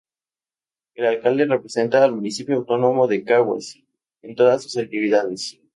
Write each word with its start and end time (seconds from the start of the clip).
El 0.95 1.05
alcalde 1.05 1.45
representa 1.45 2.03
al 2.03 2.13
Municipio 2.15 2.55
Autónomo 2.55 3.05
de 3.07 3.23
Caguas 3.23 3.77
en 4.23 4.33
todas 4.33 4.63
sus 4.63 4.75
actividades. 4.77 5.59